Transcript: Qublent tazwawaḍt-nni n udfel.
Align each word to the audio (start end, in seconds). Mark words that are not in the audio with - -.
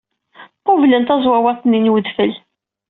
Qublent 0.65 1.07
tazwawaḍt-nni 1.07 1.79
n 1.79 1.91
udfel. 1.93 2.33